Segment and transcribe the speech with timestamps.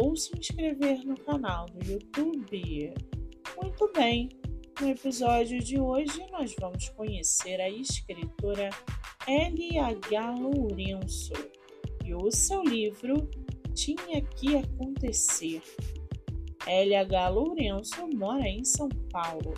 [0.00, 2.94] ou se inscrever no canal do YouTube.
[3.60, 4.28] Muito bem,
[4.80, 8.70] no episódio de hoje nós vamos conhecer a escritora
[9.26, 10.34] L.H.
[10.36, 11.32] Lourenço
[12.04, 13.28] e o seu livro
[13.74, 15.62] Tinha que Acontecer.
[16.64, 17.28] L.H.
[17.30, 19.52] Lourenço mora em São Paulo,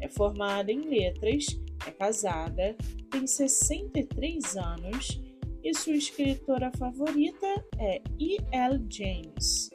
[0.00, 1.44] é formada em letras,
[1.86, 2.74] é casada,
[3.10, 5.20] tem 63 anos
[5.62, 7.46] e sua escritora favorita
[7.78, 8.86] é E.L.
[8.88, 9.70] James.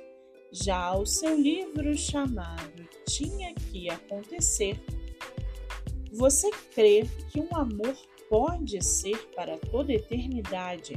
[0.52, 4.80] Já o seu livro chamado Tinha que Acontecer,
[6.14, 7.96] você crê que um amor
[8.30, 10.96] pode ser para toda eternidade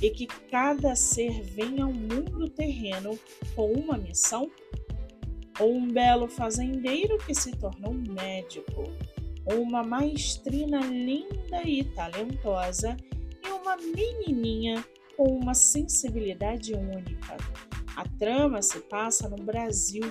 [0.00, 3.18] e que cada ser vem ao mundo terreno
[3.54, 4.50] com uma missão?
[5.58, 8.84] Ou um belo fazendeiro que se torna um médico?
[9.46, 12.96] Ou uma maestrina linda e talentosa
[13.44, 14.84] e uma menininha
[15.16, 17.36] com uma sensibilidade única?
[18.00, 20.10] A trama se passa no Brasil,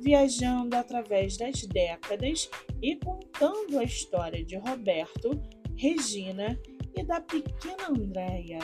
[0.00, 2.50] viajando através das décadas
[2.82, 5.40] e contando a história de Roberto,
[5.76, 6.60] Regina
[6.96, 8.58] e da pequena Andréia.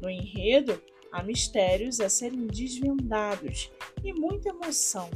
[0.00, 3.72] No enredo, há mistérios a serem desvendados
[4.04, 5.10] e muita emoção.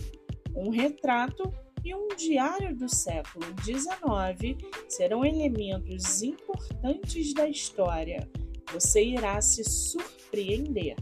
[0.57, 1.55] Um retrato
[1.85, 8.29] e um diário do século XIX serão elementos importantes da história.
[8.73, 10.97] Você irá se surpreender.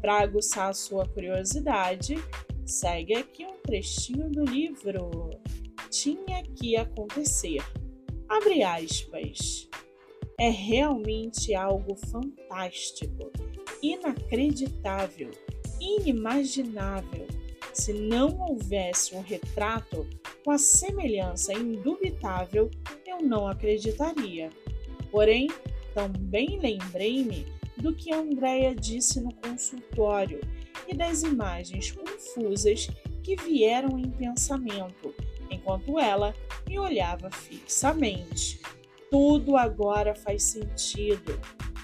[0.00, 2.16] Para aguçar a sua curiosidade,
[2.64, 5.30] segue aqui um trechinho do livro
[5.90, 7.62] Tinha que acontecer.
[8.28, 9.68] Abre aspas.
[10.38, 13.32] É realmente algo fantástico,
[13.82, 15.30] inacreditável,
[15.80, 17.26] inimaginável.
[17.72, 20.06] Se não houvesse um retrato
[20.44, 22.70] com a semelhança indubitável,
[23.04, 24.50] eu não acreditaria.
[25.10, 25.48] Porém,
[25.94, 27.46] também lembrei-me
[27.78, 30.40] do que Andréia disse no consultório
[30.86, 32.88] e das imagens confusas
[33.22, 35.14] que vieram em pensamento,
[35.50, 36.34] enquanto ela
[36.66, 38.60] me olhava fixamente.
[39.10, 41.40] Tudo agora faz sentido.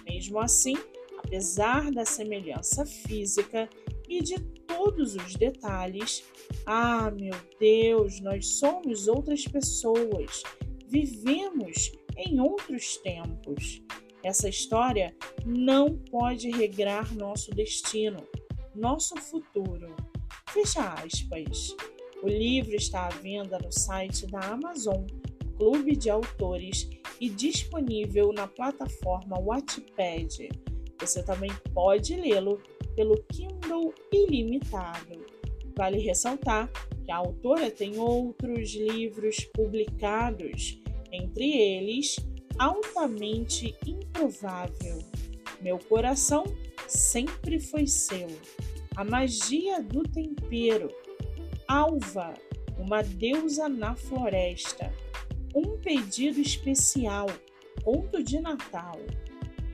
[0.07, 0.77] Mesmo assim,
[1.19, 3.69] apesar da semelhança física
[4.09, 6.25] e de todos os detalhes,
[6.67, 10.43] ah, meu Deus, nós somos outras pessoas,
[10.89, 13.84] vivemos em outros tempos.
[14.25, 15.15] Essa história
[15.45, 18.27] não pode regrar nosso destino,
[18.75, 19.95] nosso futuro.
[20.49, 21.77] Fecha aspas.
[22.23, 25.05] O livro está à venda no site da Amazon,
[25.59, 26.89] Clube de Autores,
[27.21, 30.49] e disponível na plataforma Wattpad.
[30.99, 32.63] Você também pode lê-lo
[32.97, 35.23] pelo Kindle Ilimitado.
[35.77, 36.71] Vale ressaltar
[37.05, 40.81] que a autora tem outros livros publicados,
[41.13, 42.17] entre eles
[42.59, 43.75] altamente
[44.15, 44.99] improvável.
[45.61, 46.45] Meu coração
[46.87, 48.29] sempre foi seu.
[48.97, 50.89] A magia do tempero.
[51.67, 52.35] Alva,
[52.79, 54.93] uma deusa na floresta.
[55.55, 57.27] Um pedido especial.
[57.83, 58.99] Conto de Natal.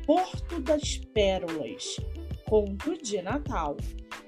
[0.06, 1.96] Porto das Pérolas.
[2.48, 3.76] Conto de Natal.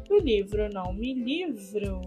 [0.08, 2.00] o livro Não Me Livro.